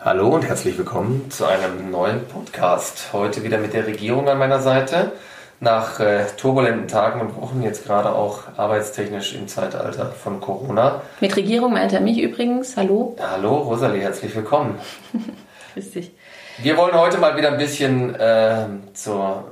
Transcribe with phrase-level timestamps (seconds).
[0.00, 3.12] Hallo und herzlich willkommen zu einem neuen Podcast.
[3.12, 5.10] Heute wieder mit der Regierung an meiner Seite.
[5.58, 11.02] Nach äh, turbulenten Tagen und Wochen, jetzt gerade auch arbeitstechnisch im Zeitalter von Corona.
[11.20, 12.76] Mit Regierung meint er mich übrigens.
[12.76, 13.16] Hallo.
[13.18, 14.78] Hallo Rosalie, herzlich willkommen.
[15.74, 16.12] Grüß dich.
[16.58, 19.48] Wir wollen heute mal wieder ein bisschen äh, zur,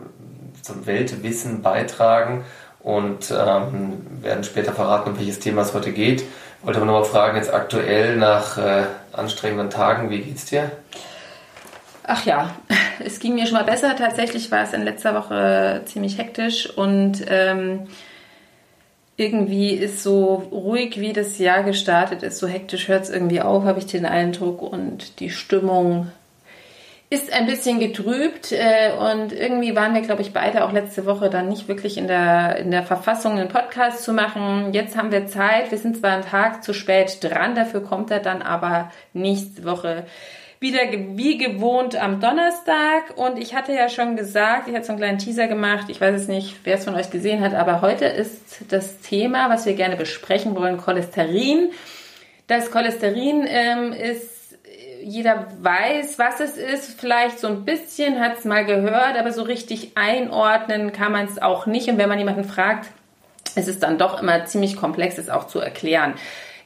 [0.63, 2.45] zum Weltwissen beitragen
[2.79, 6.23] und ähm, werden später verraten, um welches Thema es heute geht.
[6.67, 10.73] Wollte aber nochmal fragen, jetzt aktuell nach äh, anstrengenden Tagen, wie geht's dir?
[12.03, 12.57] Ach ja,
[12.99, 13.95] es ging mir schon mal besser.
[13.95, 17.87] Tatsächlich war es in letzter Woche ziemlich hektisch und ähm,
[19.17, 23.63] irgendwie ist so ruhig, wie das Jahr gestartet ist, so hektisch hört es irgendwie auf,
[23.63, 24.61] habe ich den Eindruck.
[24.61, 26.11] Und die Stimmung
[27.09, 31.31] ist ein bisschen getrübt äh, und irgendwie waren wir, glaube ich, beide auch letzte Woche
[31.31, 34.73] dann nicht wirklich in der, in der Verfassung, einen Podcast zu machen.
[34.73, 35.71] Jetzt haben wir Zeit.
[35.71, 40.05] Wir sind zwar einen Tag zu spät dran, dafür kommt er dann aber nächste Woche
[40.59, 43.17] wieder wie gewohnt am Donnerstag.
[43.17, 45.87] Und ich hatte ja schon gesagt, ich hatte so einen kleinen Teaser gemacht.
[45.89, 49.49] Ich weiß es nicht, wer es von euch gesehen hat, aber heute ist das Thema,
[49.49, 51.71] was wir gerne besprechen wollen, Cholesterin.
[52.49, 54.36] Das Cholesterin ähm, ist
[55.07, 59.43] jeder weiß, was es ist, vielleicht so ein bisschen hat es mal gehört, aber so
[59.43, 61.89] richtig einordnen kann man es auch nicht.
[61.89, 62.89] Und wenn man jemanden fragt,
[63.55, 66.15] ist es dann doch immer ziemlich komplex, es auch zu erklären.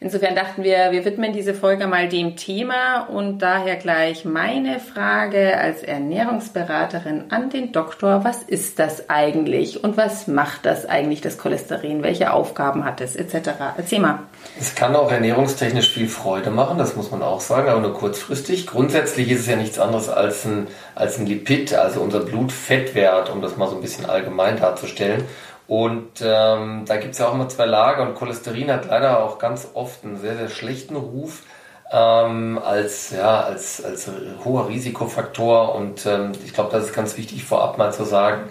[0.02, 5.58] Insofern dachten wir, wir widmen diese Folge mal dem Thema und daher gleich meine Frage
[5.58, 8.24] als Ernährungsberaterin an den Doktor.
[8.24, 12.02] Was ist das eigentlich und was macht das eigentlich, das Cholesterin?
[12.02, 13.50] Welche Aufgaben hat es etc.?
[13.76, 14.20] Erzähl mal.
[14.58, 18.66] Es kann auch ernährungstechnisch viel Freude machen, das muss man auch sagen, aber nur kurzfristig.
[18.66, 23.42] Grundsätzlich ist es ja nichts anderes als ein, als ein Lipid, also unser Blutfettwert, um
[23.42, 25.24] das mal so ein bisschen allgemein darzustellen.
[25.70, 29.38] Und ähm, da gibt es ja auch immer zwei Lager und Cholesterin hat leider auch
[29.38, 31.44] ganz oft einen sehr, sehr schlechten Ruf
[31.92, 34.10] ähm, als, ja, als, als
[34.44, 35.76] hoher Risikofaktor.
[35.76, 38.48] Und ähm, ich glaube, das ist ganz wichtig vorab mal zu sagen,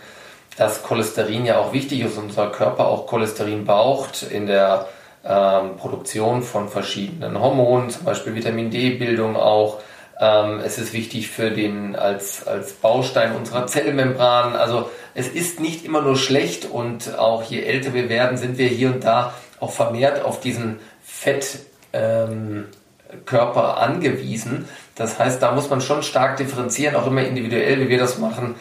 [0.57, 4.87] dass Cholesterin ja auch wichtig ist, unser Körper auch Cholesterin braucht in der
[5.25, 9.79] ähm, Produktion von verschiedenen Hormonen, zum Beispiel Vitamin D-Bildung auch.
[10.19, 14.55] Ähm, es ist wichtig für den als, als Baustein unserer Zellmembran.
[14.55, 18.67] Also es ist nicht immer nur schlecht und auch je älter wir werden, sind wir
[18.67, 21.63] hier und da auch vermehrt auf diesen Fettkörper
[21.93, 22.65] ähm,
[23.13, 24.67] angewiesen.
[24.95, 28.55] Das heißt, da muss man schon stark differenzieren, auch immer individuell, wie wir das machen.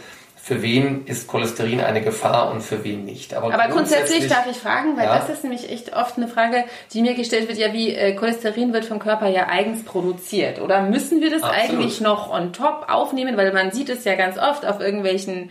[0.49, 3.35] Für wen ist Cholesterin eine Gefahr und für wen nicht?
[3.35, 5.19] Aber, Aber grundsätzlich, darf ich fragen, weil ja?
[5.19, 6.65] das ist nämlich echt oft eine Frage,
[6.95, 10.59] die mir gestellt wird, ja, wie äh, Cholesterin wird vom Körper ja eigens produziert.
[10.59, 11.71] Oder müssen wir das Absolut.
[11.71, 13.37] eigentlich noch on top aufnehmen?
[13.37, 15.51] Weil man sieht es ja ganz oft auf irgendwelchen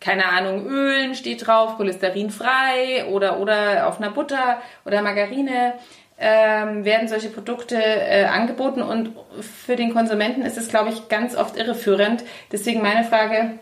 [0.00, 5.74] keine Ahnung, Ölen steht drauf, cholesterinfrei oder, oder auf einer Butter oder Margarine
[6.18, 9.12] ähm, werden solche Produkte äh, angeboten und
[9.42, 12.24] für den Konsumenten ist es, glaube ich, ganz oft irreführend.
[12.50, 13.58] Deswegen meine Frage,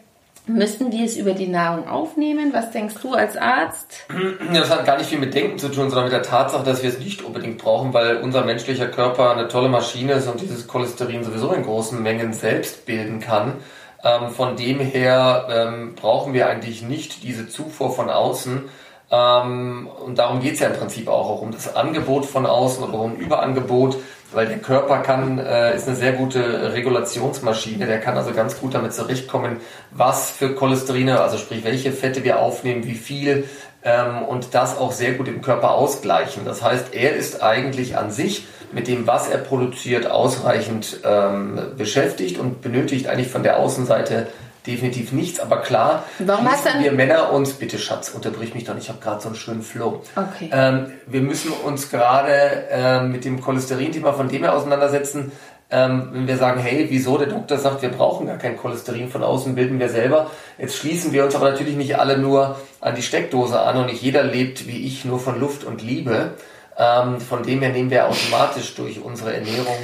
[0.48, 2.52] Müssten wir es über die Nahrung aufnehmen?
[2.54, 4.06] Was denkst du als Arzt?
[4.52, 6.88] Das hat gar nicht viel mit Denken zu tun, sondern mit der Tatsache, dass wir
[6.88, 11.22] es nicht unbedingt brauchen, weil unser menschlicher Körper eine tolle Maschine ist und dieses Cholesterin
[11.22, 13.54] sowieso in großen Mengen selbst bilden kann.
[14.02, 18.68] Ähm, von dem her ähm, brauchen wir eigentlich nicht diese Zufuhr von außen.
[19.10, 22.84] Ähm, und darum geht es ja im Prinzip auch, auch um das Angebot von außen
[22.84, 23.96] oder um Überangebot,
[24.32, 28.74] weil der Körper kann, äh, ist eine sehr gute Regulationsmaschine, der kann also ganz gut
[28.74, 29.58] damit zurechtkommen,
[29.90, 33.48] was für Cholesterine, also sprich welche Fette wir aufnehmen, wie viel
[33.82, 36.44] ähm, und das auch sehr gut im Körper ausgleichen.
[36.44, 42.38] Das heißt, er ist eigentlich an sich mit dem, was er produziert, ausreichend ähm, beschäftigt
[42.38, 44.26] und benötigt eigentlich von der Außenseite
[44.68, 45.40] definitiv nichts.
[45.40, 49.20] Aber klar, Warum hast wir Männer uns, bitte Schatz, unterbrich mich doch ich habe gerade
[49.20, 50.02] so einen schönen Flow.
[50.14, 50.50] Okay.
[50.52, 55.32] Ähm, wir müssen uns gerade ähm, mit dem Cholesterin-Thema von dem her auseinandersetzen,
[55.70, 59.22] ähm, wenn wir sagen, hey, wieso der Doktor sagt, wir brauchen gar kein Cholesterin von
[59.22, 60.30] außen, bilden wir selber.
[60.56, 64.02] Jetzt schließen wir uns aber natürlich nicht alle nur an die Steckdose an und nicht
[64.02, 66.34] jeder lebt wie ich nur von Luft und Liebe.
[66.78, 69.76] Ähm, von dem her nehmen wir automatisch durch unsere Ernährung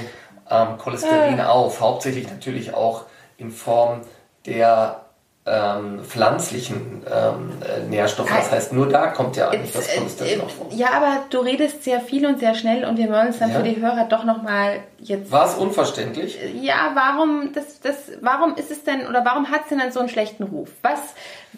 [0.51, 1.51] ähm, Cholesterin ah.
[1.51, 1.81] auf.
[1.81, 3.05] Hauptsächlich natürlich auch
[3.37, 4.01] in Form
[4.47, 5.05] der
[5.47, 8.31] ähm, pflanzlichen ähm, äh, Nährstoffe.
[8.31, 10.69] Das heißt, nur da kommt ja eigentlich das Cholesterin äh, vor.
[10.71, 13.59] Ja, aber du redest sehr viel und sehr schnell und wir wollen es dann ja.
[13.59, 15.31] für die Hörer doch nochmal jetzt.
[15.31, 16.39] War es unverständlich?
[16.63, 20.01] Ja, warum, das, das, warum ist es denn, oder warum hat es denn dann so
[20.01, 20.71] einen schlechten Ruf?
[20.81, 21.01] Was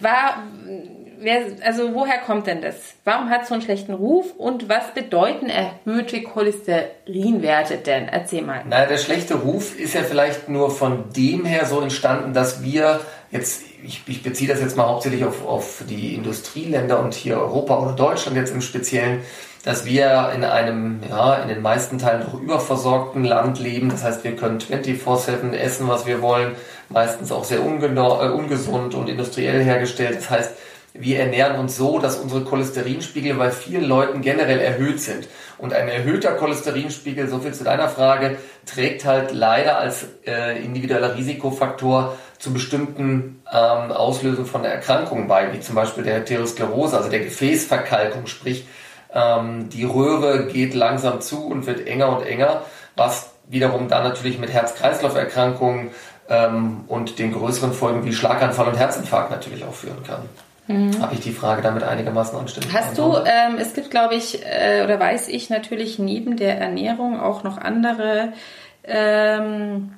[0.01, 0.43] war,
[1.19, 2.77] wer, also woher kommt denn das?
[3.05, 8.09] Warum hat es so einen schlechten Ruf und was bedeuten erhöhte Cholesterinwerte denn?
[8.09, 8.65] Erzähl mal.
[8.69, 13.01] Naja, der schlechte Ruf ist ja vielleicht nur von dem her so entstanden, dass wir
[13.31, 17.79] jetzt, ich, ich beziehe das jetzt mal hauptsächlich auf, auf die Industrieländer und hier Europa
[17.79, 19.23] oder Deutschland jetzt im Speziellen,
[19.67, 23.89] dass wir in einem, ja, in den meisten Teilen doch überversorgten Land leben.
[23.89, 26.55] Das heißt, wir können 24-7 essen, was wir wollen,
[26.89, 30.19] meistens auch sehr äh, ungesund und industriell hergestellt.
[30.19, 30.53] Das heißt,
[30.95, 35.27] wir ernähren uns so, dass unsere Cholesterinspiegel bei vielen Leuten generell erhöht sind.
[35.59, 38.37] Und ein erhöhter Cholesterinspiegel, so viel zu deiner Frage,
[38.67, 45.59] trägt halt leider als äh, individueller Risikofaktor zu bestimmten ähm, Auslösungen von Erkrankungen bei, wie
[45.59, 48.65] zum Beispiel der Heterosklerose, also der Gefäßverkalkung, sprich
[49.17, 52.63] ähm, die Röhre geht langsam zu und wird enger und enger,
[52.97, 55.91] was wiederum dann natürlich mit Herz-Kreislauf-Erkrankungen
[56.29, 60.29] ähm, und den größeren Folgen wie Schlaganfall und Herzinfarkt natürlich auch führen kann.
[60.67, 61.01] Mhm.
[61.01, 64.83] Habe ich die Frage damit einigermaßen anständig Hast du, ähm, es gibt glaube ich, äh,
[64.85, 68.33] oder weiß ich natürlich neben der Ernährung auch noch andere
[68.85, 69.93] ähm,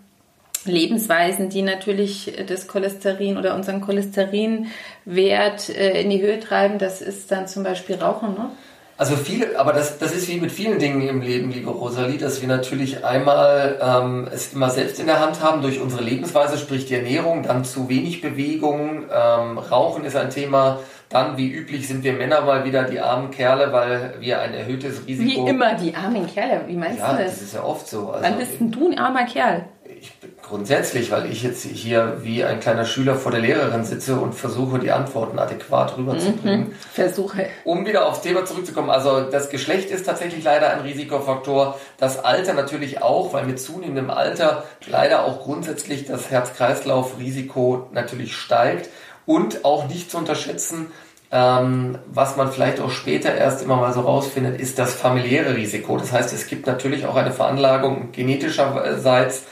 [0.64, 6.78] Lebensweisen, die natürlich das Cholesterin oder unseren Cholesterinwert äh, in die Höhe treiben.
[6.78, 8.50] Das ist dann zum Beispiel Rauchen, ne?
[8.98, 12.40] Also viele, aber das, das ist wie mit vielen Dingen im Leben, liebe Rosalie, dass
[12.40, 16.86] wir natürlich einmal ähm, es immer selbst in der Hand haben durch unsere Lebensweise, sprich
[16.86, 20.80] die Ernährung, dann zu wenig Bewegung, ähm, Rauchen ist ein Thema,
[21.10, 25.06] dann wie üblich sind wir Männer mal wieder die armen Kerle, weil wir ein erhöhtes
[25.06, 25.46] Risiko...
[25.46, 27.34] Wie immer die armen Kerle, wie meinst ja, du das?
[27.34, 28.10] das ist ja oft so.
[28.10, 29.66] Also, Wann bist denn du ein armer Kerl?
[30.00, 30.12] Ich
[30.48, 34.78] grundsätzlich, weil ich jetzt hier wie ein kleiner Schüler vor der Lehrerin sitze und versuche,
[34.78, 36.68] die Antworten adäquat rüberzubringen.
[36.68, 37.46] Mhm, versuche.
[37.64, 42.54] Um wieder aufs Thema zurückzukommen, also das Geschlecht ist tatsächlich leider ein Risikofaktor, das Alter
[42.54, 48.88] natürlich auch, weil mit zunehmendem Alter leider auch grundsätzlich das Herz-Kreislauf-Risiko natürlich steigt
[49.26, 50.86] und auch nicht zu unterschätzen,
[51.30, 55.98] ähm, was man vielleicht auch später erst immer mal so rausfindet, ist das familiäre Risiko.
[55.98, 59.42] Das heißt, es gibt natürlich auch eine Veranlagung genetischerseits,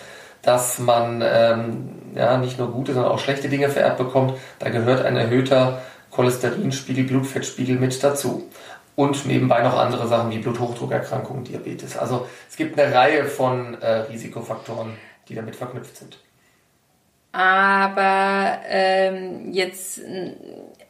[0.46, 4.34] dass man ähm, ja, nicht nur gute, sondern auch schlechte Dinge vererbt bekommt.
[4.58, 8.48] Da gehört ein erhöhter Cholesterinspiegel, Blutfettspiegel mit dazu.
[8.94, 11.98] Und nebenbei noch andere Sachen wie Bluthochdruckerkrankungen, Diabetes.
[11.98, 14.94] Also es gibt eine Reihe von äh, Risikofaktoren,
[15.28, 16.18] die damit verknüpft sind.
[17.36, 20.00] Aber ähm, jetzt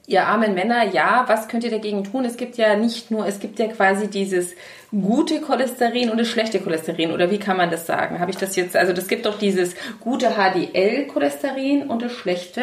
[0.07, 2.25] ihr armen Männer, ja, was könnt ihr dagegen tun?
[2.25, 4.55] Es gibt ja nicht nur, es gibt ja quasi dieses
[4.93, 7.11] gute Cholesterin und das schlechte Cholesterin.
[7.11, 8.21] Oder wie kann man das sagen?
[8.21, 12.63] Habe ich das jetzt, also das gibt doch dieses gute HDL-Cholesterin und das schlechte,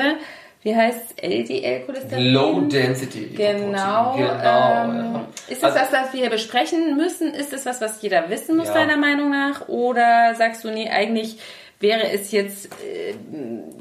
[0.62, 2.32] wie heißt LDL-Cholesterin?
[2.32, 3.34] Low Density.
[3.36, 4.14] Genau.
[4.16, 5.20] genau ähm.
[5.50, 7.34] Ist das also, was, was wir hier besprechen müssen?
[7.34, 8.76] Ist das was, was jeder wissen muss, ja.
[8.76, 9.68] deiner Meinung nach?
[9.68, 11.40] Oder sagst du, nee, eigentlich
[11.84, 13.14] wäre es jetzt äh,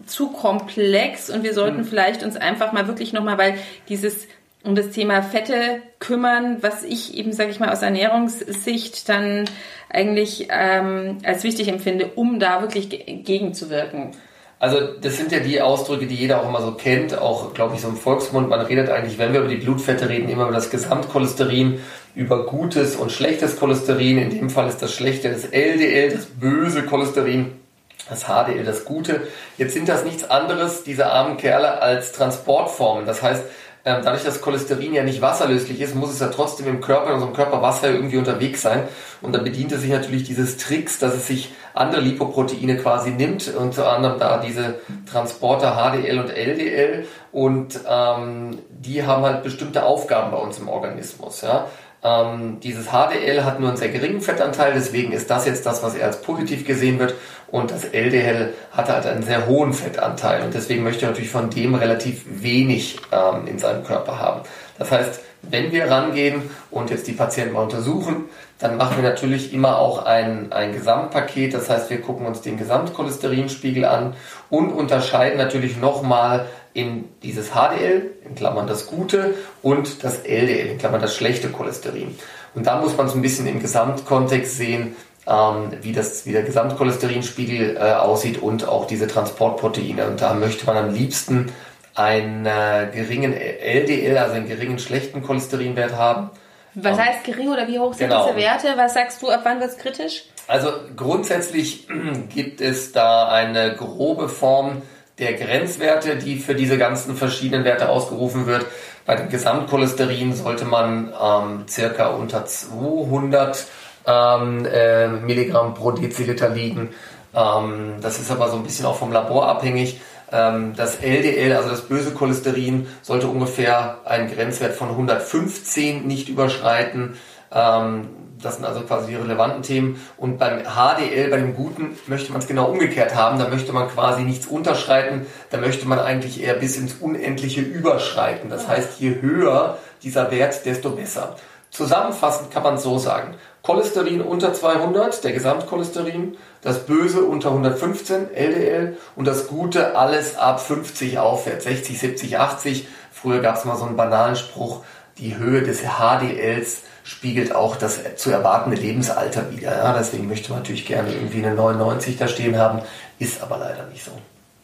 [0.07, 1.85] zu komplex und wir sollten hm.
[1.87, 3.55] vielleicht uns einfach mal wirklich nochmal, weil
[3.89, 4.27] dieses
[4.65, 9.45] um das Thema Fette kümmern, was ich eben, sage ich mal, aus Ernährungssicht dann
[9.89, 14.13] eigentlich ähm, als wichtig empfinde, um da wirklich gegenzuwirken.
[14.59, 17.81] Also das sind ja die Ausdrücke, die jeder auch immer so kennt, auch glaube ich
[17.81, 18.49] so im Volksmund.
[18.49, 21.81] Man redet eigentlich, wenn wir über die Blutfette reden, immer über das Gesamtcholesterin,
[22.15, 24.19] über gutes und schlechtes Cholesterin.
[24.19, 27.62] In dem Fall ist das schlechte das LDL, das böse Cholesterin
[28.09, 29.29] das HDL, das Gute.
[29.59, 33.07] Jetzt sind das nichts anderes, diese armen Kerle, als Transportformen.
[33.07, 33.45] Das heißt,
[33.85, 37.15] ähm, dadurch, dass Cholesterin ja nicht wasserlöslich ist, muss es ja trotzdem im Körper, in
[37.15, 38.85] unserem Körper Wasser irgendwie unterwegs sein.
[39.21, 43.53] Und dann bedient es sich natürlich dieses Tricks, dass es sich andere Lipoproteine quasi nimmt,
[43.55, 44.77] unter anderem da diese
[45.11, 47.07] Transporter HDL und LDL.
[47.33, 51.41] Und ähm, die haben halt bestimmte Aufgaben bei uns im Organismus.
[51.41, 51.67] Ja?
[52.05, 55.95] Ähm, dieses HDL hat nur einen sehr geringen Fettanteil, deswegen ist das jetzt das, was
[55.95, 57.15] eher als positiv gesehen wird.
[57.53, 61.51] Und das LDL hat halt einen sehr hohen Fettanteil und deswegen möchte er natürlich von
[61.51, 64.41] dem relativ wenig ähm, in seinem Körper haben.
[64.79, 68.25] Das heißt, wenn wir rangehen und jetzt die Patienten mal untersuchen,
[68.59, 71.53] dann machen wir natürlich immer auch ein, ein Gesamtpaket.
[71.53, 74.15] Das heißt, wir gucken uns den Gesamtcholesterinspiegel an
[74.49, 80.79] und unterscheiden natürlich nochmal in dieses HDL, in Klammern das gute, und das LDL, in
[80.79, 82.17] Klammern das schlechte Cholesterin.
[82.55, 86.43] Und da muss man es ein bisschen im Gesamtkontext sehen, ähm, wie, das, wie der
[86.43, 90.07] Gesamtcholesterinspiegel äh, aussieht und auch diese Transportproteine.
[90.07, 91.53] Und da möchte man am liebsten
[91.95, 96.31] einen äh, geringen LDL, also einen geringen schlechten Cholesterinwert haben.
[96.75, 98.27] Was ähm, heißt gering oder wie hoch sind genau.
[98.27, 98.75] diese Werte?
[98.77, 100.25] Was sagst du, ab wann wird es kritisch?
[100.49, 101.87] Also grundsätzlich
[102.35, 104.83] gibt es da eine grobe Form,
[105.19, 108.67] der Grenzwerte, die für diese ganzen verschiedenen Werte ausgerufen wird.
[109.05, 113.67] Bei dem Gesamtcholesterin sollte man ähm, circa unter 200
[114.07, 116.91] ähm, äh, Milligramm pro Deziliter liegen.
[117.35, 120.01] Ähm, das ist aber so ein bisschen auch vom Labor abhängig.
[120.31, 127.17] Ähm, das LDL, also das böse Cholesterin, sollte ungefähr einen Grenzwert von 115 nicht überschreiten.
[127.53, 128.09] Ähm,
[128.43, 130.01] das sind also quasi die relevanten Themen.
[130.17, 133.39] Und beim HDL, bei dem Guten, möchte man es genau umgekehrt haben.
[133.39, 135.27] Da möchte man quasi nichts unterschreiten.
[135.51, 138.51] Da möchte man eigentlich eher bis ins Unendliche überschreiten.
[138.51, 141.37] Das heißt, je höher dieser Wert, desto besser.
[141.73, 148.99] Zusammenfassend kann man so sagen, Cholesterin unter 200, der Gesamtcholesterin, das Böse unter 115 LDL
[149.17, 152.89] und das Gute alles ab 50 aufwärts, 60, 70, 80.
[153.11, 154.85] Früher gab es mal so einen banalen Spruch,
[155.17, 159.75] die Höhe des HDLs spiegelt auch das zu erwartende Lebensalter wider.
[159.75, 162.83] Ja, deswegen möchte man natürlich gerne irgendwie eine 99 da stehen haben,
[163.19, 164.13] ist aber leider nicht so.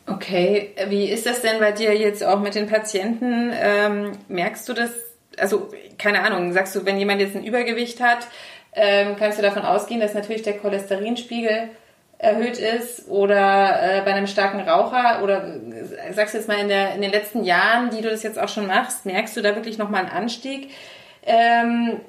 [0.06, 3.50] Okay, wie ist das denn bei dir jetzt auch mit den Patienten?
[3.54, 4.90] Ähm, merkst du das?
[5.40, 5.68] Also,
[5.98, 8.26] keine Ahnung, sagst du, wenn jemand jetzt ein Übergewicht hat,
[8.72, 11.70] ähm, kannst du davon ausgehen, dass natürlich der Cholesterinspiegel
[12.18, 16.68] erhöht ist oder äh, bei einem starken Raucher oder äh, sagst du jetzt mal in,
[16.68, 19.54] der, in den letzten Jahren, die du das jetzt auch schon machst, merkst du da
[19.54, 20.70] wirklich nochmal einen Anstieg?
[21.24, 22.00] Ähm,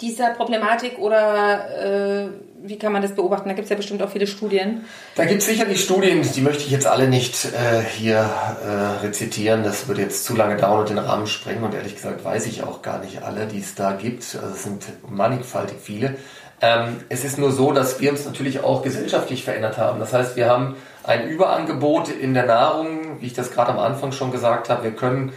[0.00, 2.28] dieser Problematik oder äh,
[2.62, 3.48] wie kann man das beobachten?
[3.48, 4.84] Da gibt es ja bestimmt auch viele Studien.
[5.16, 9.62] Da gibt es sicherlich Studien, die möchte ich jetzt alle nicht äh, hier äh, rezitieren.
[9.62, 12.62] Das würde jetzt zu lange dauern und den Rahmen sprengen und ehrlich gesagt weiß ich
[12.62, 14.22] auch gar nicht alle, die es da gibt.
[14.22, 16.16] Also es sind mannigfaltig viele.
[16.60, 20.00] Ähm, es ist nur so, dass wir uns natürlich auch gesellschaftlich verändert haben.
[20.00, 24.12] Das heißt, wir haben ein Überangebot in der Nahrung, wie ich das gerade am Anfang
[24.12, 24.84] schon gesagt habe.
[24.84, 25.32] Wir können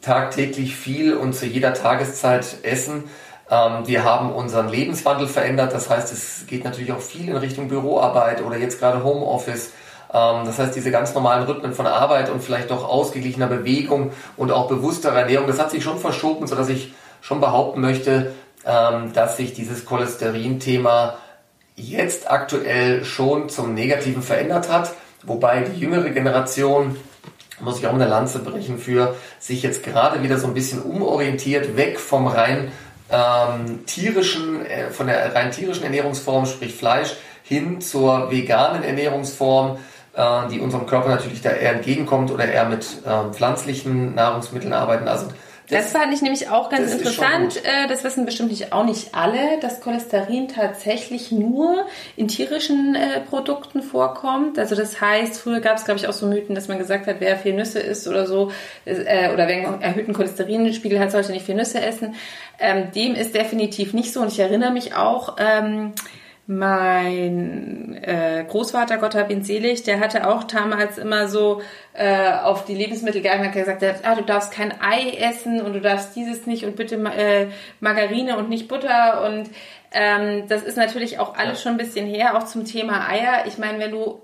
[0.00, 3.04] tagtäglich viel und zu jeder Tageszeit essen.
[3.50, 5.72] Ähm, wir haben unseren Lebenswandel verändert.
[5.72, 9.72] Das heißt, es geht natürlich auch viel in Richtung Büroarbeit oder jetzt gerade Homeoffice.
[10.12, 14.52] Ähm, das heißt, diese ganz normalen Rhythmen von Arbeit und vielleicht auch ausgeglichener Bewegung und
[14.52, 18.34] auch bewusster Ernährung, das hat sich schon verschoben, sodass ich schon behaupten möchte,
[18.66, 21.16] ähm, dass sich dieses Cholesterin-Thema
[21.76, 26.96] jetzt aktuell schon zum Negativen verändert hat, wobei die jüngere Generation,
[27.60, 31.76] muss ich auch eine Lanze brechen für, sich jetzt gerade wieder so ein bisschen umorientiert,
[31.76, 32.72] weg vom rein
[33.12, 37.14] ähm, tierischen, äh, von der rein tierischen Ernährungsform, sprich Fleisch,
[37.44, 39.78] hin zur veganen Ernährungsform,
[40.14, 45.08] äh, die unserem Körper natürlich da eher entgegenkommt oder eher mit äh, pflanzlichen Nahrungsmitteln arbeiten.
[45.08, 45.26] Also
[45.72, 47.56] das, das fand ich nämlich auch ganz interessant.
[47.64, 51.86] Äh, das wissen bestimmt nicht, auch nicht alle, dass Cholesterin tatsächlich nur
[52.16, 54.58] in tierischen äh, Produkten vorkommt.
[54.58, 57.16] Also das heißt, früher gab es, glaube ich, auch so Mythen, dass man gesagt hat,
[57.18, 58.52] wer viel Nüsse isst oder so,
[58.84, 62.14] äh, oder wer einen erhöhten Cholesterinspiegel hat, sollte nicht viel Nüsse essen.
[62.58, 64.20] Ähm, dem ist definitiv nicht so.
[64.20, 65.92] Und ich erinnere mich auch, ähm,
[66.58, 71.62] mein äh, Großvater, Gott hab ihn selig, der hatte auch damals immer so
[71.94, 75.80] äh, auf die Lebensmittel geachtet, hat gesagt, ah, du darfst kein Ei essen und du
[75.80, 77.48] darfst dieses nicht und bitte äh,
[77.80, 79.50] Margarine und nicht Butter und
[79.92, 83.44] ähm, das ist natürlich auch alles schon ein bisschen her, auch zum Thema Eier.
[83.46, 84.22] Ich meine, wenn du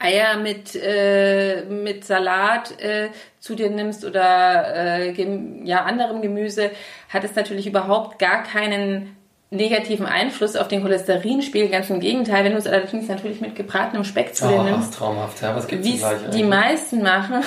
[0.00, 6.70] Eier mit, äh, mit Salat äh, zu dir nimmst oder äh, ja, anderem Gemüse,
[7.08, 9.16] hat es natürlich überhaupt gar keinen
[9.50, 11.68] negativen Einfluss auf den Cholesterinspiegel.
[11.68, 14.94] Ganz im Gegenteil, wenn du es allerdings natürlich mit gebratenem Speck zu dir oh, nimmst.
[14.94, 17.42] Traumhaft, ja, was gibt's Wie die meisten machen,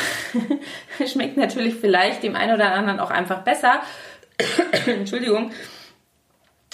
[1.08, 3.82] schmeckt natürlich vielleicht dem einen oder anderen auch einfach besser.
[4.88, 5.52] Entschuldigung.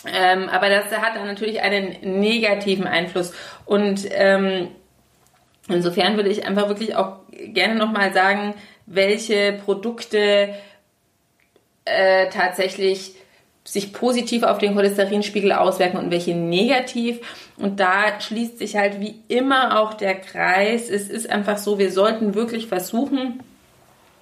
[0.05, 3.33] Ähm, aber das hat dann natürlich einen negativen Einfluss.
[3.65, 4.69] Und ähm,
[5.67, 8.53] insofern würde ich einfach wirklich auch gerne nochmal sagen,
[8.85, 10.53] welche Produkte
[11.83, 13.15] äh, tatsächlich
[13.67, 17.19] sich positiv auf den Cholesterinspiegel auswirken und welche negativ.
[17.57, 20.89] Und da schließt sich halt wie immer auch der Kreis.
[20.89, 23.41] Es ist einfach so, wir sollten wirklich versuchen,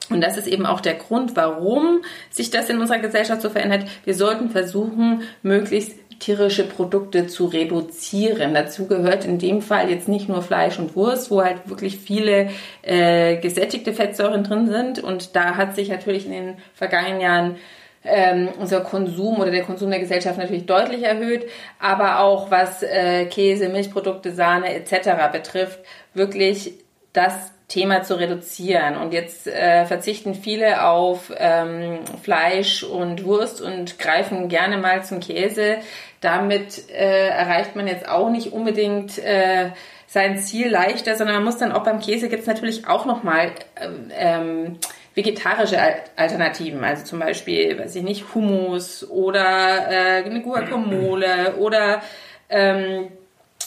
[0.10, 3.86] und das ist eben auch der Grund, warum sich das in unserer Gesellschaft so verändert.
[4.04, 8.54] Wir sollten versuchen, möglichst tierische Produkte zu reduzieren.
[8.54, 12.50] Dazu gehört in dem Fall jetzt nicht nur Fleisch und Wurst, wo halt wirklich viele
[12.84, 15.00] äh, gesättigte Fettsäuren drin sind.
[15.00, 17.56] Und da hat sich natürlich in den vergangenen Jahren
[18.06, 21.46] ähm, unser Konsum oder der Konsum der Gesellschaft natürlich deutlich erhöht,
[21.80, 25.32] aber auch was äh, Käse, Milchprodukte, Sahne etc.
[25.32, 25.80] betrifft,
[26.14, 26.74] wirklich
[27.14, 28.96] das Thema zu reduzieren.
[28.98, 35.20] Und jetzt äh, verzichten viele auf ähm, Fleisch und Wurst und greifen gerne mal zum
[35.20, 35.78] Käse.
[36.22, 39.72] Damit äh, erreicht man jetzt auch nicht unbedingt äh,
[40.08, 43.52] sein Ziel leichter, sondern man muss dann auch beim Käse gibt es natürlich auch nochmal
[43.82, 44.80] ähm, ähm
[45.16, 45.80] vegetarische
[46.18, 52.02] Alternativen, also zum Beispiel, weiß ich nicht, Hummus oder äh, eine Guacamole oder
[52.50, 53.08] ähm,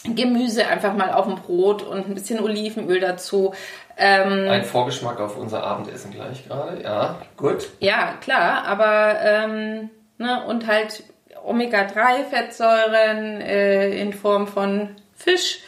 [0.05, 3.55] Gemüse einfach mal auf dem Brot und ein bisschen Olivenöl dazu.
[3.97, 7.69] Ähm, ein Vorgeschmack auf unser Abendessen gleich gerade, ja, gut.
[7.81, 11.03] Ja, klar, aber ähm, ne, und halt
[11.45, 15.61] Omega-3-Fettsäuren äh, in Form von Fisch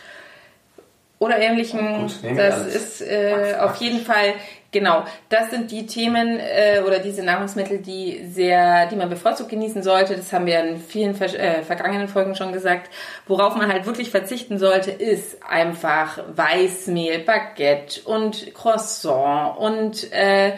[1.18, 2.02] oder ähnlichem.
[2.02, 4.34] Gut, das ist äh, auf jeden Fall
[4.72, 9.82] Genau, das sind die Themen äh, oder diese Nahrungsmittel, die sehr, die man bevorzugt genießen
[9.82, 10.16] sollte.
[10.16, 12.88] Das haben wir in vielen ver äh, vergangenen Folgen schon gesagt.
[13.26, 20.52] Worauf man halt wirklich verzichten sollte, ist einfach Weißmehl, Baguette und Croissant und äh,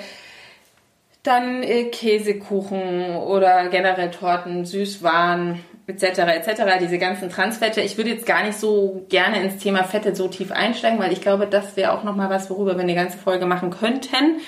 [1.22, 6.18] Dann äh, Käsekuchen oder generell Torten, Süßwaren etc.
[6.18, 6.62] etc.
[6.80, 7.80] Diese ganzen Transfette.
[7.80, 11.20] Ich würde jetzt gar nicht so gerne ins Thema Fette so tief einsteigen, weil ich
[11.20, 14.40] glaube, das wäre auch nochmal was, worüber wir eine ganze Folge machen könnten.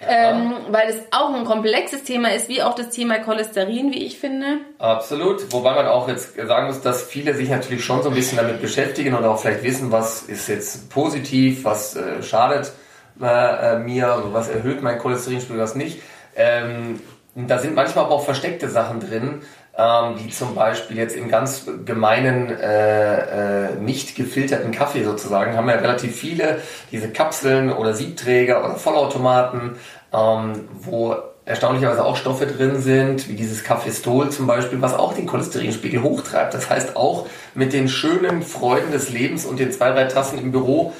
[0.00, 0.32] Ja.
[0.32, 4.18] Ähm, weil es auch ein komplexes Thema ist, wie auch das Thema Cholesterin, wie ich
[4.18, 4.58] finde.
[4.78, 5.50] Absolut.
[5.52, 8.60] Wobei man auch jetzt sagen muss, dass viele sich natürlich schon so ein bisschen damit
[8.60, 12.72] beschäftigen und auch vielleicht wissen, was ist jetzt positiv, was äh, schadet
[13.20, 16.02] äh, mir, was erhöht mein Cholesterinspiegel, was nicht.
[16.34, 17.00] Ähm,
[17.34, 19.42] da sind manchmal aber auch versteckte Sachen drin,
[19.78, 25.66] ähm, wie zum Beispiel jetzt im ganz gemeinen, äh, äh, nicht gefilterten Kaffee sozusagen, haben
[25.66, 29.76] wir ja relativ viele, diese Kapseln oder Siebträger oder Vollautomaten,
[30.12, 35.26] ähm, wo erstaunlicherweise auch Stoffe drin sind, wie dieses Kaffeestol zum Beispiel, was auch den
[35.26, 36.54] Cholesterinspiegel hochtreibt.
[36.54, 40.50] Das heißt, auch mit den schönen Freuden des Lebens und den zwei, drei Tassen im
[40.50, 40.92] Büro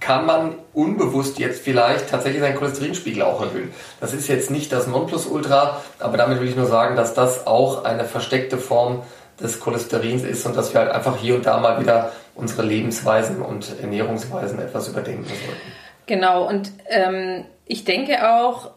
[0.00, 3.72] kann man unbewusst jetzt vielleicht tatsächlich seinen Cholesterinspiegel auch erhöhen.
[4.00, 7.84] Das ist jetzt nicht das Nonplusultra, aber damit will ich nur sagen, dass das auch
[7.84, 9.02] eine versteckte Form
[9.40, 13.42] des Cholesterins ist und dass wir halt einfach hier und da mal wieder unsere Lebensweisen
[13.42, 15.72] und Ernährungsweisen etwas überdenken sollten.
[16.06, 18.70] Genau, und ähm, ich denke auch,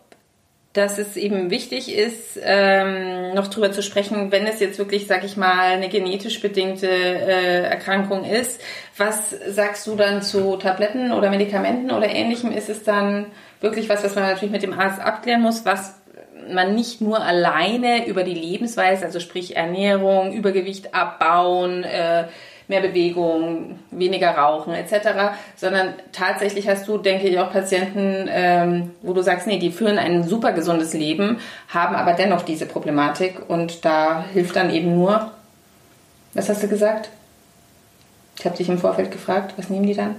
[0.74, 5.24] dass es eben wichtig ist, ähm, noch drüber zu sprechen, wenn es jetzt wirklich, sag
[5.24, 8.60] ich mal, eine genetisch bedingte äh, Erkrankung ist.
[8.98, 12.52] Was sagst du dann zu Tabletten oder Medikamenten oder ähnlichem?
[12.52, 13.28] Ist es dann
[13.62, 16.02] wirklich was, was man natürlich mit dem Arzt abklären muss, was
[16.52, 22.26] man nicht nur alleine über die Lebensweise, also sprich Ernährung, Übergewicht abbauen, äh,
[22.68, 29.14] mehr Bewegung, weniger Rauchen etc., sondern tatsächlich hast du, denke ich, auch Patienten, ähm, wo
[29.14, 33.86] du sagst, nee, die führen ein super gesundes Leben, haben aber dennoch diese Problematik und
[33.86, 35.32] da hilft dann eben nur,
[36.34, 37.10] was hast du gesagt?
[38.38, 40.16] Ich habe dich im Vorfeld gefragt, was nehmen die dann?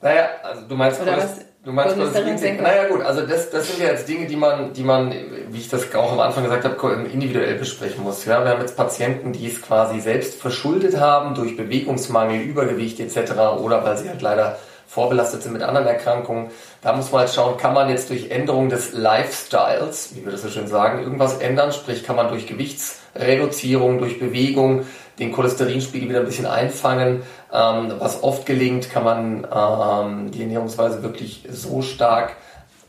[0.00, 1.40] Naja, also du meinst, Oder was?
[1.64, 2.62] Du meinst Cholesterinsenker?
[2.62, 5.14] Naja gut, also das, das sind ja jetzt Dinge, die man, die man,
[5.50, 8.24] wie ich das auch am Anfang gesagt habe, individuell besprechen muss.
[8.24, 13.32] Ja, wir haben jetzt Patienten, die es quasi selbst verschuldet haben durch Bewegungsmangel, Übergewicht etc.
[13.60, 16.50] oder weil sie halt leider vorbelastet sind mit anderen Erkrankungen.
[16.82, 20.42] Da muss man halt schauen, kann man jetzt durch Änderung des Lifestyles, wie wir das
[20.42, 21.72] so schön sagen, irgendwas ändern?
[21.72, 24.84] Sprich, kann man durch Gewichtsreduzierung, durch Bewegung
[25.18, 27.22] den Cholesterinspiegel wieder ein bisschen einfangen?
[27.52, 32.36] Ähm, was oft gelingt, kann man ähm, die Ernährungsweise wirklich so stark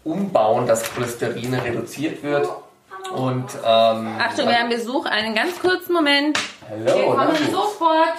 [0.03, 2.47] umbauen, dass Cholesterin reduziert wird.
[3.13, 5.05] Und, ähm, Achtung, wir haben Besuch.
[5.05, 6.39] Einen ganz kurzen Moment.
[6.69, 8.17] Hallo, wir kommen sofort.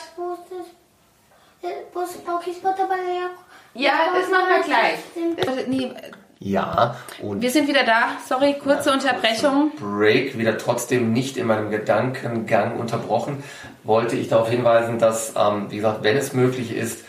[3.74, 5.66] Ja, das machen wir gleich.
[5.66, 5.92] Nee,
[6.38, 8.10] Ja, und wir sind wieder da.
[8.24, 9.72] Sorry, kurze Unterbrechung.
[9.80, 13.42] Break wieder trotzdem nicht in meinem Gedankengang unterbrochen,
[13.84, 17.04] wollte ich darauf hinweisen, dass, ähm, wie gesagt, wenn es möglich ist,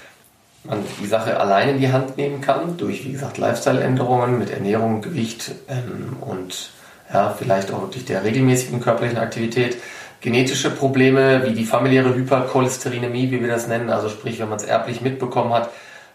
[0.64, 5.02] man die Sache allein in die Hand nehmen kann, durch, wie gesagt, Lifestyle-Änderungen mit Ernährung,
[5.02, 6.72] Gewicht ähm, und
[7.14, 9.78] ja, vielleicht auch durch der regelmäßigen körperlichen Aktivität.
[10.22, 14.64] Genetische Probleme wie die familiäre Hypercholesterinämie, wie wir das nennen, also sprich, wenn man es
[14.64, 15.70] erblich mitbekommen hat,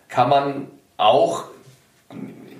[0.08, 1.44] kann man auch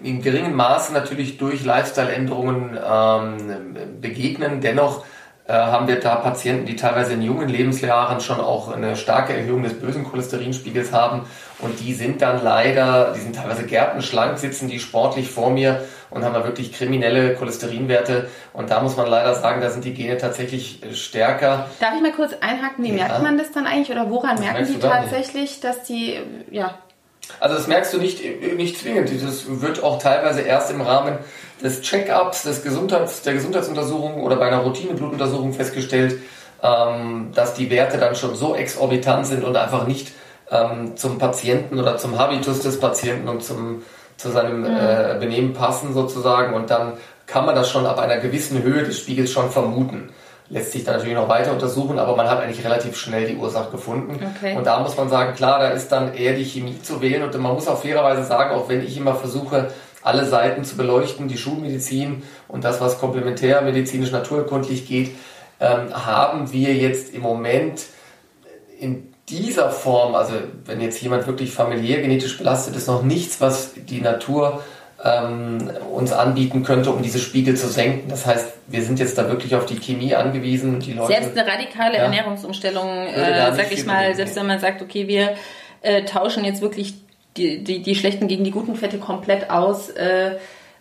[0.02, 4.60] in geringem Maße natürlich durch Lifestyle-Änderungen ähm, begegnen.
[4.60, 5.04] Dennoch
[5.52, 9.78] haben wir da Patienten, die teilweise in jungen Lebensjahren schon auch eine starke Erhöhung des
[9.78, 11.22] bösen Cholesterinspiegels haben
[11.60, 16.24] und die sind dann leider, die sind teilweise gärtenschlank, sitzen die sportlich vor mir und
[16.24, 20.18] haben da wirklich kriminelle Cholesterinwerte und da muss man leider sagen, da sind die Gene
[20.18, 21.66] tatsächlich äh, stärker.
[21.80, 22.84] Darf ich mal kurz einhaken?
[22.84, 23.06] Wie Ja.
[23.06, 25.10] merkt man das dann eigentlich oder woran merken merkst die da nicht?
[25.10, 26.18] tatsächlich, dass die,
[26.50, 26.74] ja,
[27.38, 28.22] Also das merkst du nicht,
[28.56, 29.10] nicht zwingend.
[29.22, 31.18] Das wird auch teilweise erst im Rahmen
[31.62, 36.18] des Check-ups, des Gesundheits, der Gesundheitsuntersuchung oder bei einer Routine-Blutuntersuchung festgestellt,
[36.62, 40.12] ähm, dass die Werte dann schon so exorbitant sind und einfach nicht
[40.50, 43.82] ähm, zum Patienten oder zum Habitus des Patienten und zum,
[44.16, 46.54] zu seinem äh, Benehmen passen sozusagen.
[46.54, 46.94] Und dann
[47.26, 50.10] kann man das schon ab einer gewissen Höhe des Spiegels schon vermuten.
[50.50, 53.70] Lässt sich dann natürlich noch weiter untersuchen, aber man hat eigentlich relativ schnell die Ursache
[53.70, 54.18] gefunden.
[54.36, 54.56] Okay.
[54.56, 57.22] Und da muss man sagen, klar, da ist dann eher die Chemie zu wählen.
[57.22, 59.68] Und man muss auch fairerweise sagen, auch wenn ich immer versuche,
[60.02, 65.12] alle Seiten zu beleuchten, die Schulmedizin und das, was komplementärmedizinisch naturkundlich geht,
[65.60, 67.82] ähm, haben wir jetzt im Moment
[68.78, 70.34] in dieser Form, also
[70.64, 74.62] wenn jetzt jemand wirklich familiär genetisch belastet ist, noch nichts, was die Natur
[75.02, 78.10] ähm, uns anbieten könnte, um diese Spiegel zu senken.
[78.10, 80.80] Das heißt, wir sind jetzt da wirklich auf die Chemie angewiesen.
[80.80, 82.04] Die Leute, selbst eine radikale Ja.
[82.04, 85.34] Ernährungsumstellung, äh, sag ich mal, selbst wenn man sagt, okay, wir
[85.82, 86.94] äh, tauschen jetzt wirklich
[87.36, 89.88] die, die, die schlechten gegen die guten Fette komplett aus.
[89.90, 90.36] Äh,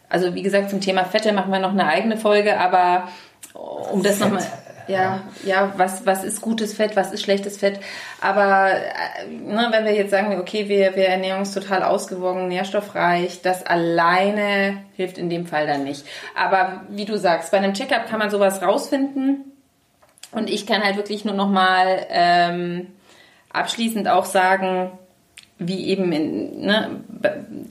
[0.09, 3.07] also wie gesagt, zum Thema Fette machen wir noch eine eigene Folge, aber
[3.53, 4.43] um das nochmal.
[4.89, 7.79] Ja, ja, was, was ist gutes Fett, was ist schlechtes Fett.
[8.21, 13.41] Aber äh, ne, wenn wir jetzt sagen, okay, wir, wir ernähren uns total ausgewogen, nährstoffreich,
[13.41, 16.05] das alleine hilft in dem Fall dann nicht.
[16.35, 19.45] Aber wie du sagst, bei einem Checkup kann man sowas rausfinden.
[20.31, 22.87] Und ich kann halt wirklich nur nochmal ähm,
[23.51, 24.91] abschließend auch sagen,
[25.59, 27.01] wie eben in, ne,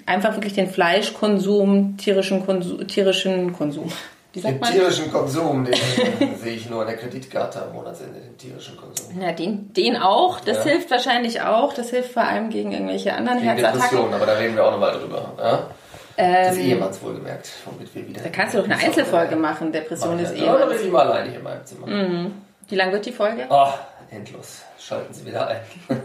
[0.06, 3.90] einfach wirklich den Fleischkonsum, tierischen Konsum, tierischen Konsum.
[4.32, 4.72] Wie sagt den man?
[4.72, 9.20] tierischen Konsum, den sehe ich nur an der Kreditkarte am Monatsende, den tierischen Konsum.
[9.20, 10.72] Ja, den, den auch, das ja.
[10.72, 13.80] hilft wahrscheinlich auch, das hilft vor allem gegen irgendwelche anderen gegen Herzattacken.
[13.80, 15.32] Depressionen, aber da reden wir auch nochmal drüber.
[15.38, 15.70] Ja?
[16.18, 18.20] Ähm, des Ehemanns wohlgemerkt, womit wir wieder...
[18.20, 20.60] Da kannst du doch eine Einzelfolge machen, Depression des Ehemanns.
[20.60, 21.86] Da rede ich mal alleine hier in meinem Zimmer.
[21.86, 22.42] Mhm.
[22.68, 23.46] Wie lang wird die Folge?
[23.48, 23.72] Oh,
[24.10, 24.62] endlos.
[24.78, 25.60] Schalten Sie wieder ein.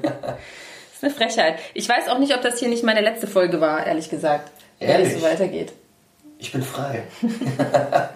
[1.01, 1.59] eine Frechheit.
[1.73, 4.51] Ich weiß auch nicht, ob das hier nicht meine letzte Folge war, ehrlich gesagt.
[4.79, 5.07] Ehrlich?
[5.07, 5.73] Wenn es so weitergeht.
[6.43, 7.03] Ich bin frei.
[7.21, 8.09] ja.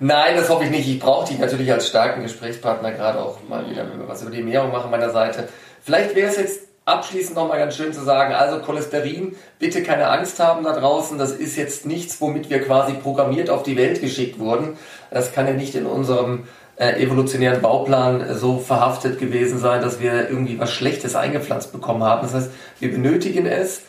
[0.00, 0.88] Nein, das hoffe ich nicht.
[0.88, 4.32] Ich brauche dich natürlich als starken Gesprächspartner, gerade auch mal wieder, wenn wir was über
[4.32, 5.48] die Ernährung machen meiner Seite.
[5.80, 10.40] Vielleicht wäre es jetzt abschließend nochmal ganz schön zu sagen, also Cholesterin, bitte keine Angst
[10.40, 11.18] haben da draußen.
[11.18, 14.76] Das ist jetzt nichts, womit wir quasi programmiert auf die Welt geschickt wurden.
[15.12, 20.28] Das kann ja nicht in unserem äh, evolutionären Bauplan so verhaftet gewesen sein, dass wir
[20.28, 22.22] irgendwie was Schlechtes eingepflanzt bekommen haben.
[22.22, 23.82] Das heißt, wir benötigen es.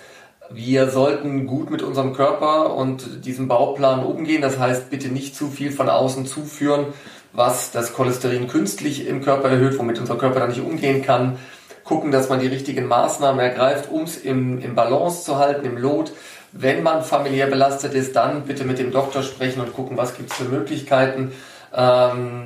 [0.52, 4.42] Wir sollten gut mit unserem Körper und diesem Bauplan umgehen.
[4.42, 6.88] Das heißt, bitte nicht zu viel von außen zuführen,
[7.34, 11.38] was das Cholesterin künstlich im Körper erhöht, womit unser Körper dann nicht umgehen kann.
[11.84, 15.78] Gucken, dass man die richtigen Maßnahmen ergreift, um es im, im Balance zu halten, im
[15.78, 16.14] Lot.
[16.52, 20.32] Wenn man familiär belastet ist, dann bitte mit dem Doktor sprechen und gucken, was gibt
[20.32, 21.32] es für Möglichkeiten.
[21.76, 22.46] Ähm,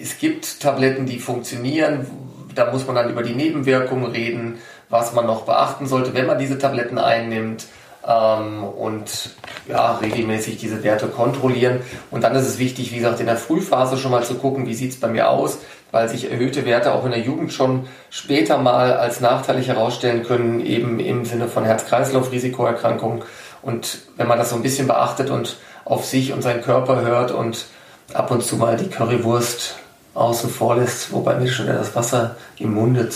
[0.00, 2.06] es gibt Tabletten, die funktionieren.
[2.54, 6.38] Da muss man dann über die Nebenwirkungen reden, was man noch beachten sollte, wenn man
[6.38, 7.66] diese Tabletten einnimmt.
[8.06, 9.30] Ähm, und
[9.66, 11.80] ja, regelmäßig diese Werte kontrollieren.
[12.10, 14.74] Und dann ist es wichtig, wie gesagt, in der Frühphase schon mal zu gucken, wie
[14.74, 15.58] sieht es bei mir aus,
[15.90, 20.60] weil sich erhöhte Werte auch in der Jugend schon später mal als nachteilig herausstellen können,
[20.60, 23.22] eben im Sinne von Herz-Kreislauf-Risikoerkrankungen.
[23.62, 27.30] Und wenn man das so ein bisschen beachtet und auf sich und seinen Körper hört
[27.30, 27.66] und
[28.12, 29.76] ab und zu mal die Currywurst
[30.14, 33.08] außen vor lässt, wobei mir schon das Wasser im Munde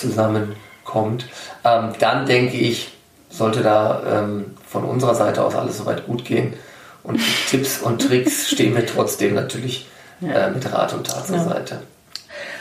[0.89, 1.27] zusammenkommt,
[1.65, 2.93] ähm, dann denke ich,
[3.31, 6.55] sollte da ähm, von unserer Seite aus alles soweit gut gehen.
[7.03, 9.87] Und Tipps und Tricks stehen wir trotzdem natürlich
[10.23, 11.45] äh, mit Rat und Tat zur ja.
[11.45, 11.83] Seite.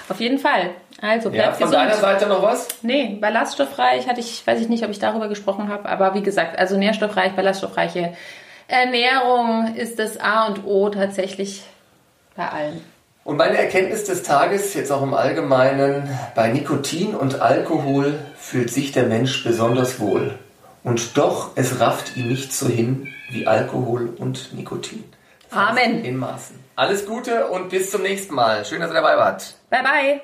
[0.09, 0.71] Auf jeden Fall.
[1.01, 1.73] Also ja, von gesund.
[1.73, 2.67] deiner Seite noch was?
[2.81, 6.57] Nee, ballaststoffreich hatte ich, weiß ich nicht, ob ich darüber gesprochen habe, aber wie gesagt,
[6.57, 8.13] also nährstoffreich, ballaststoffreiche
[8.67, 11.63] Ernährung ist das A und O tatsächlich
[12.35, 12.81] bei allen.
[13.27, 18.93] Und meine Erkenntnis des Tages, jetzt auch im Allgemeinen, bei Nikotin und Alkohol fühlt sich
[18.93, 20.35] der Mensch besonders wohl.
[20.81, 25.03] Und doch, es rafft ihn nicht so hin wie Alkohol und Nikotin.
[25.51, 26.05] Amen.
[26.05, 26.57] In Maßen.
[26.77, 28.63] Alles Gute und bis zum nächsten Mal.
[28.63, 29.55] Schön, dass ihr dabei wart.
[29.69, 30.21] Bye, bye.